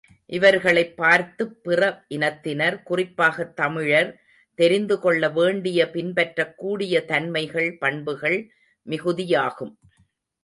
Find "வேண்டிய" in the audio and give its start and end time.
5.29-5.89